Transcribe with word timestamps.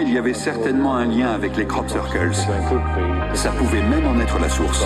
il 0.00 0.12
y 0.12 0.18
avait 0.18 0.34
certainement 0.34 0.96
un 0.96 1.06
lien 1.06 1.28
avec 1.28 1.56
les 1.56 1.66
crop 1.66 1.88
circles. 1.88 2.32
Ça 3.34 3.50
pouvait 3.50 3.82
même 3.82 4.06
en 4.06 4.18
être 4.20 4.38
la 4.38 4.48
source. 4.48 4.84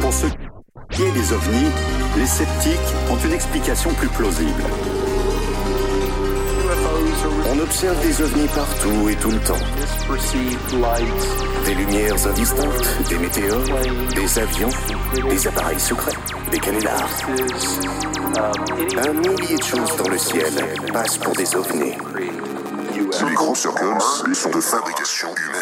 Pour 0.00 0.12
ce 0.12 0.26
qui 0.90 1.02
est 1.02 1.12
des 1.12 1.32
ovnis, 1.32 1.70
les 2.18 2.26
sceptiques 2.26 2.78
ont 3.10 3.16
une 3.16 3.32
explication 3.32 3.90
plus 3.94 4.08
plausible. 4.08 4.62
On 7.50 7.60
observe 7.60 8.00
des 8.02 8.22
ovnis 8.22 8.48
partout 8.54 9.08
et 9.08 9.16
tout 9.16 9.30
le 9.30 9.38
temps. 9.38 9.54
Des 11.64 11.74
lumières 11.74 12.26
indistinctes, 12.26 13.08
des 13.08 13.18
météores, 13.18 13.80
des 14.14 14.38
avions, 14.38 14.68
des 15.28 15.46
appareils 15.46 15.80
secrets, 15.80 16.12
des 16.50 16.58
canulars. 16.58 17.08
Un 18.38 19.12
millier 19.14 19.56
de 19.56 19.62
choses 19.62 19.96
dans 19.96 20.10
le 20.10 20.18
ciel 20.18 20.52
passent 20.92 21.16
pour 21.16 21.32
des 21.32 21.56
ovnis. 21.56 21.96
Les 22.94 23.34
grands 23.34 23.54
circles 23.54 24.34
sont 24.34 24.50
de 24.50 24.60
fabrication 24.60 25.28
humaine. 25.34 25.55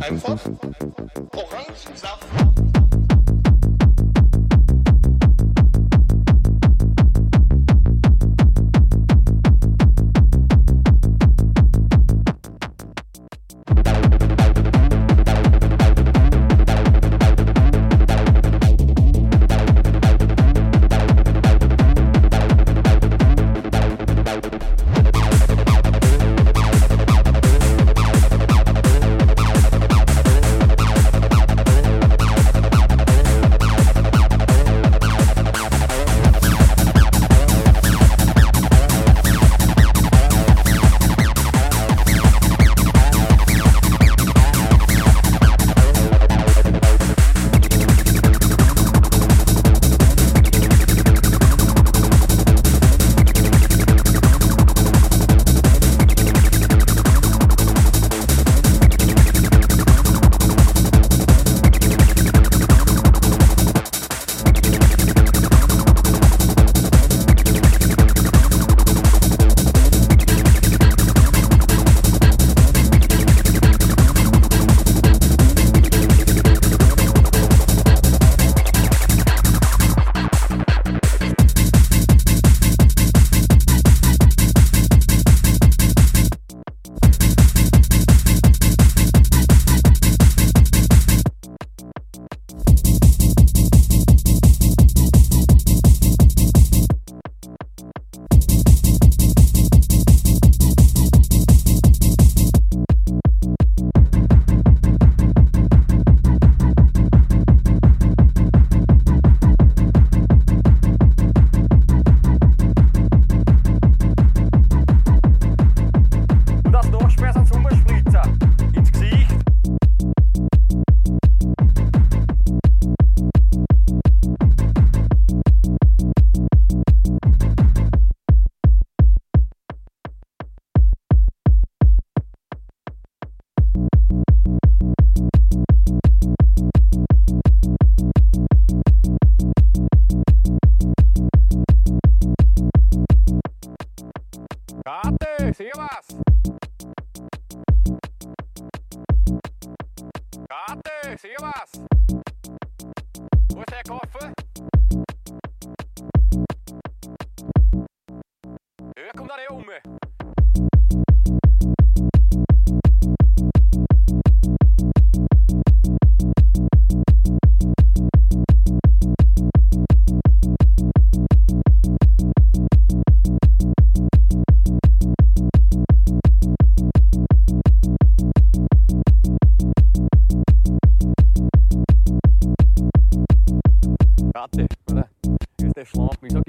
Einfach 0.00 0.38
Orangensaft. 1.32 2.85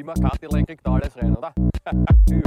markant 0.08 0.44
i 0.44 0.48
Lake 0.56 0.72
Rikdal 0.72 1.04
i 1.04 1.10
Srenada. 1.10 2.47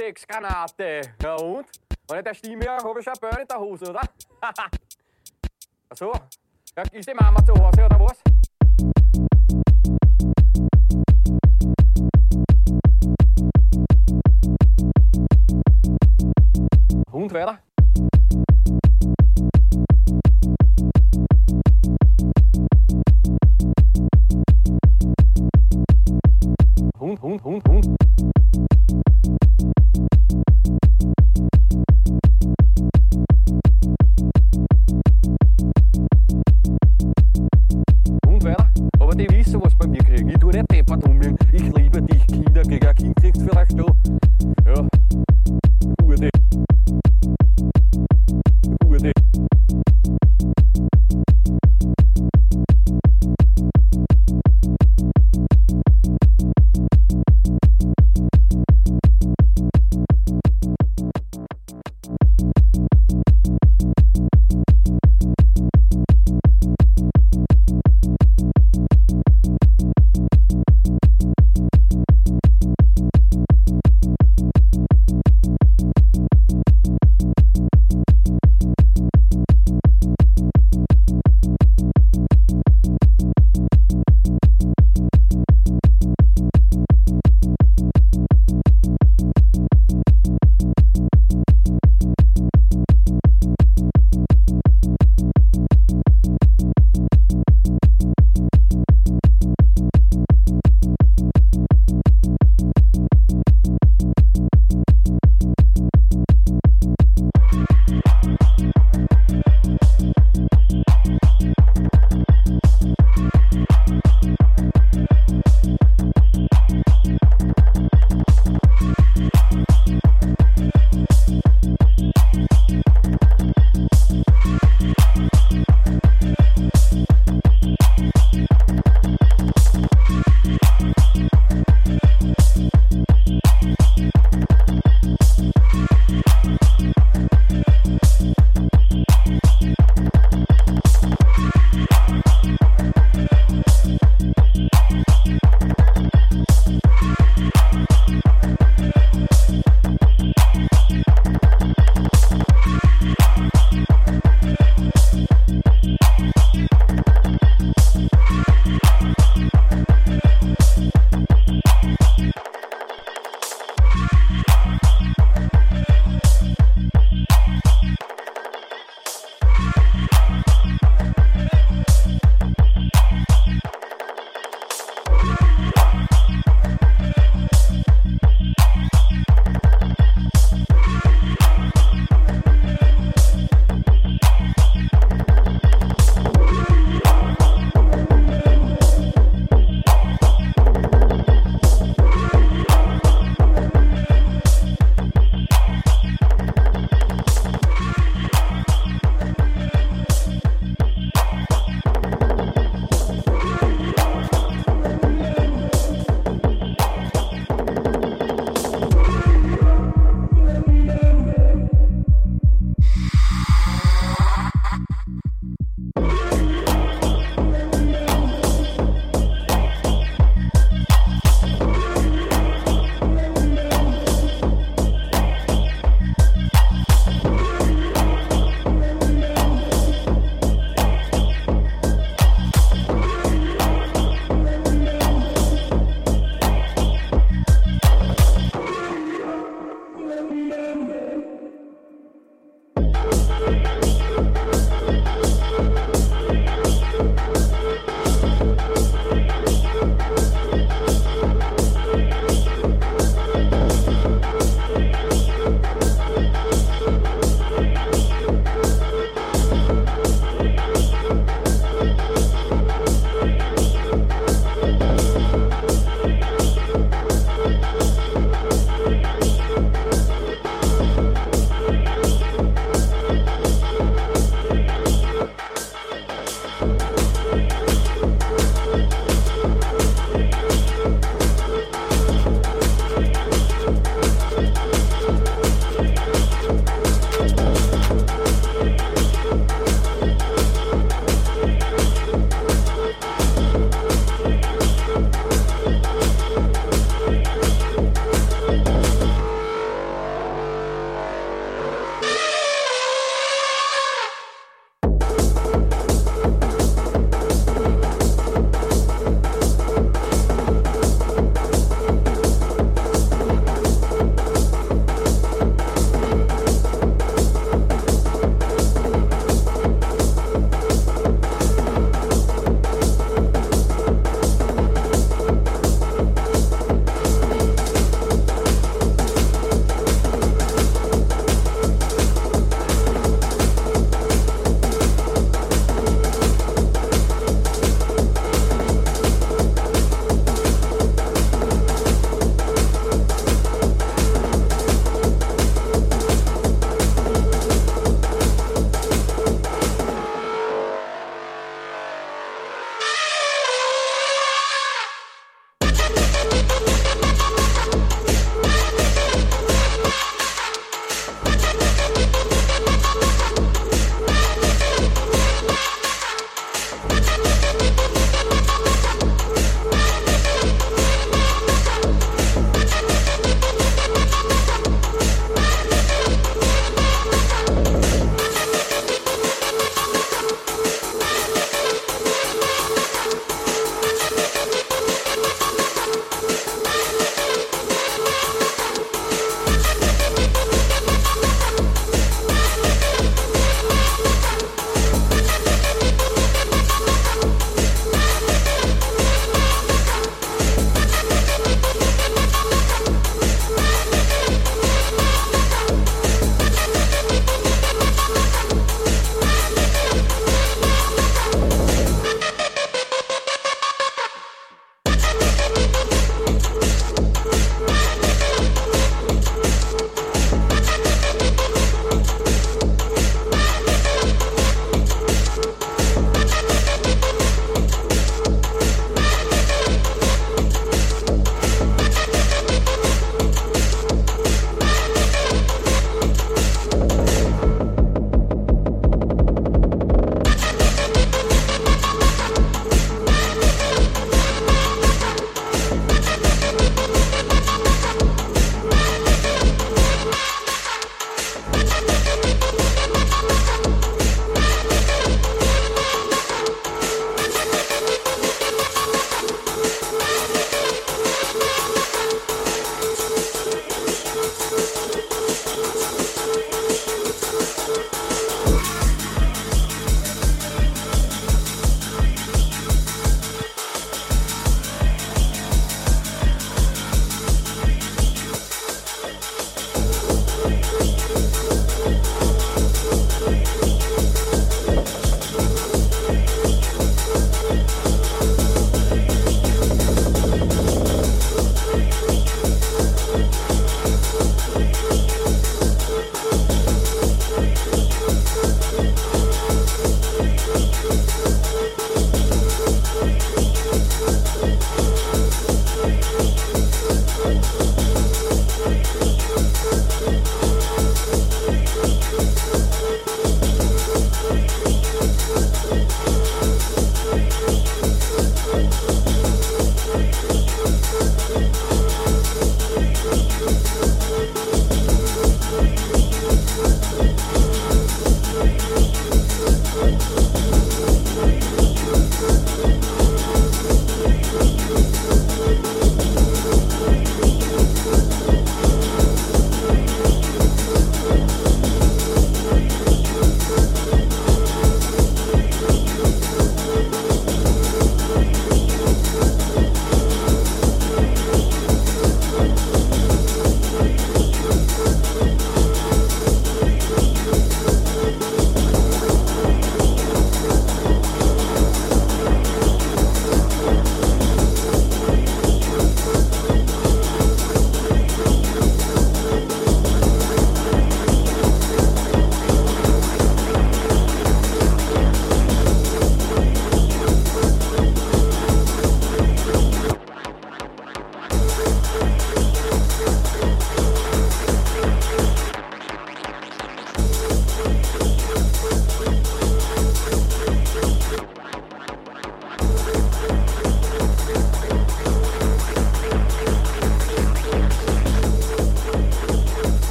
Sexgranate. 0.00 1.14
Ja 1.22 1.34
und? 1.34 1.66
Wenn 2.08 2.18
ich 2.20 2.24
da 2.24 2.32
Stimme 2.32 2.64
höre, 2.64 2.82
habe 2.82 3.00
ich 3.00 3.04
schon 3.04 3.12
Böhn 3.20 3.38
in 3.38 3.46
der 3.46 3.60
Hose, 3.60 3.90
oder? 3.90 4.00
Ach 4.40 4.54
so. 5.94 6.10
Ja, 6.74 6.84
ist 6.90 7.06
die 7.06 7.12
Mama 7.12 7.44
zu 7.44 7.52
Hause, 7.52 7.84
oder 7.84 8.00
was? 8.00 8.22
Hund 17.12 17.34
weiter. 17.34 17.69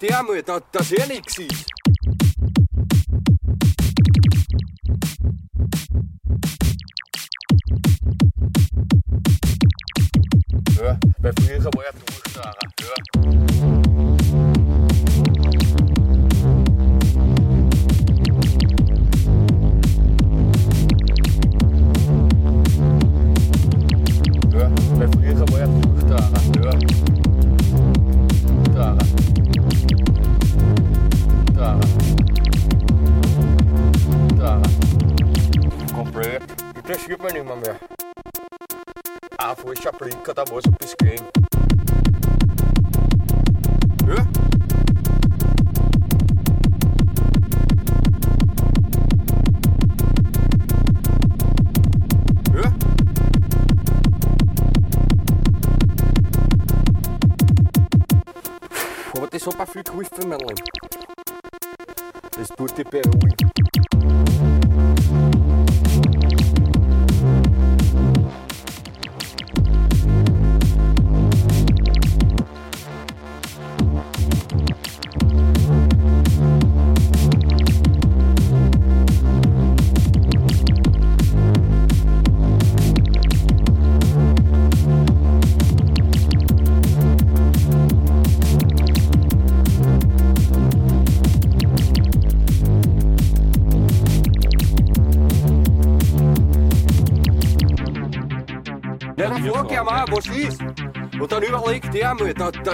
Überlegt, 0.00 0.10
ja, 0.10 0.22
mal, 0.22 0.42
da, 0.42 0.60
das 0.72 0.90
ist 0.90 0.98
ja 0.98 1.06
nichts. 1.06 1.38
Ja, 10.78 10.98
bei 11.20 11.32
früher 11.32 11.64
war 11.64 11.84
ja 11.84 11.92
durchgefahren. 11.92 12.54
Ja. 12.80 13.39
나 40.40 40.44
멋있고 40.50 40.79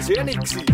Phoenix. 0.06 0.65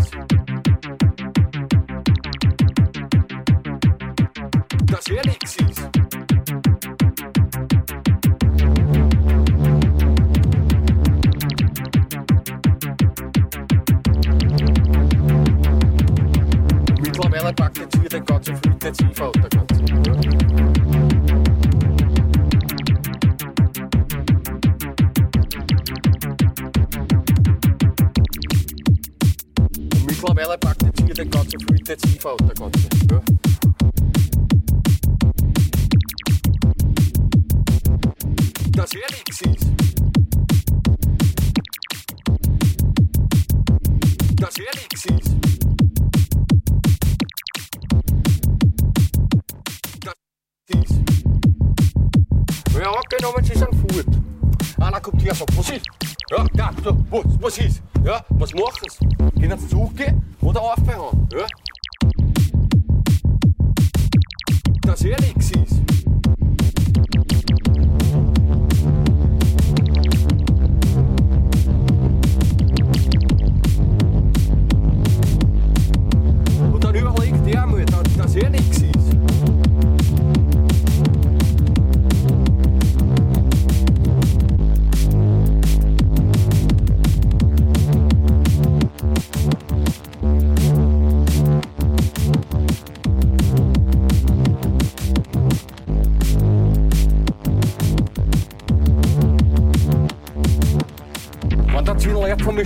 Ja. 61.31 61.45
Das 64.81 65.03
Ehrlich 65.03 65.35
ist. 65.37 65.82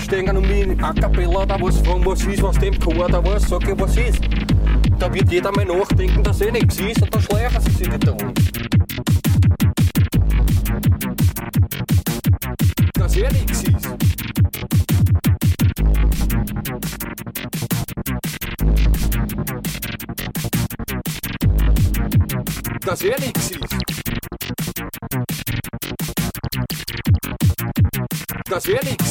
Stehen 0.07 0.37
und 0.37 0.47
mich 0.47 0.61
in 0.61 0.81
A 0.83 0.93
Cappella 0.93 1.45
da 1.45 1.59
was 1.59 1.79
fragen, 1.79 2.05
was 2.05 2.23
ist, 2.23 2.41
was 2.41 2.57
dem 2.59 2.79
Chor 2.79 3.09
da 3.09 3.23
was, 3.23 3.43
sag 3.47 3.67
ich, 3.67 3.77
was 3.77 3.97
ist. 3.97 4.21
Da 4.97 5.13
wird 5.13 5.29
jeder 5.29 5.51
mal 5.51 5.65
nachdenken, 5.65 6.23
dass 6.23 6.39
eh 6.41 6.51
nichts 6.51 6.79
ist 6.79 7.01
und 7.01 7.13
dann 7.13 7.21
schleichen 7.21 7.61
sie 7.61 7.71
sich 7.71 7.89
nicht 7.89 8.07
um. 8.07 8.33
Dass 12.93 13.17
eh 13.17 13.27
nichts 13.27 13.63
ist. 13.63 13.89
Dass 22.85 23.01
eh 23.01 23.15
nichts 23.19 23.51
ist. 23.51 23.77
Dass 28.49 28.65
er 28.65 28.83
nichts 28.85 29.06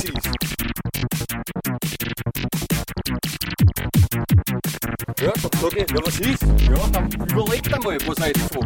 Okei, 5.67 5.83
okay, 5.83 5.97
jag 5.97 6.03
var 6.05 6.11
sist. 6.11 6.43
Ja, 6.71 6.89
han 6.95 7.11
går 7.37 7.55
lätt 7.55 7.71
den 7.71 7.81
bara 7.83 7.99
på 7.99 8.15
sig 8.15 8.33
två. 8.33 8.61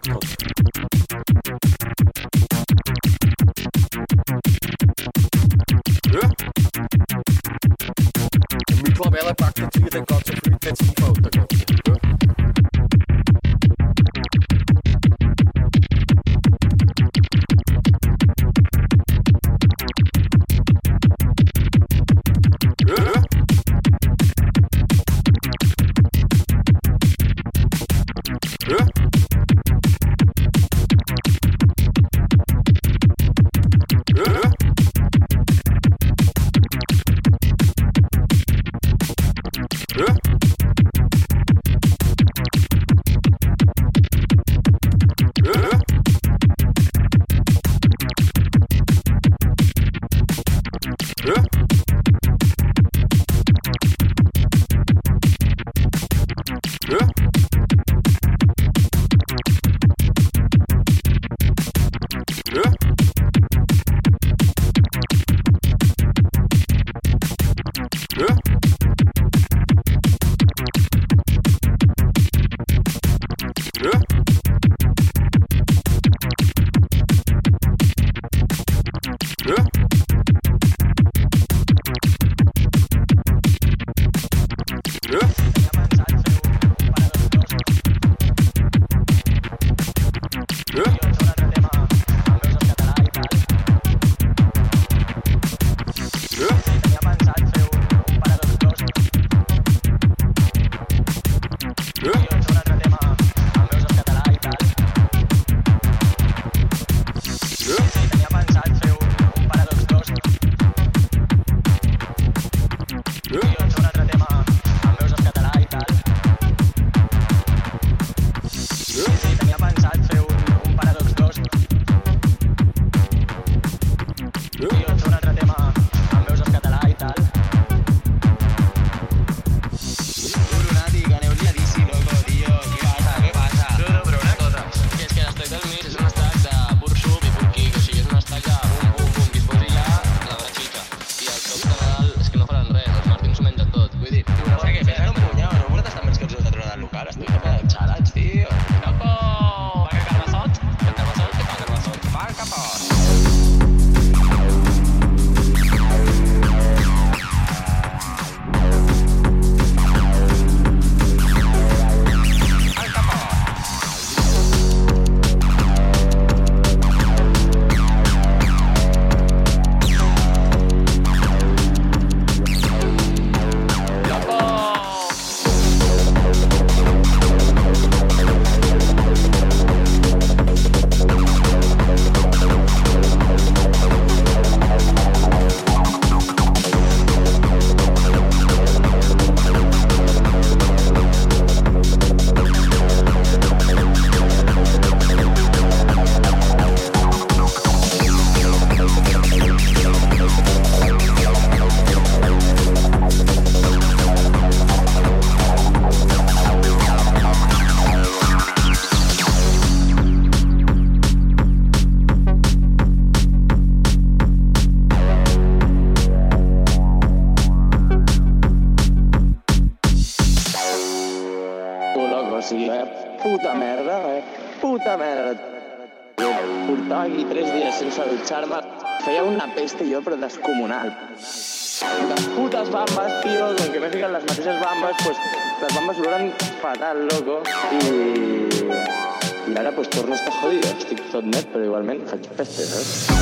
purposes. 242.41 243.20